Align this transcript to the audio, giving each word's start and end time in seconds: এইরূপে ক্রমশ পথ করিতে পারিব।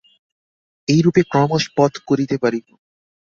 এইরূপে 0.87 1.21
ক্রমশ 1.31 1.63
পথ 1.77 1.93
করিতে 2.07 2.35
পারিব। 2.37 2.65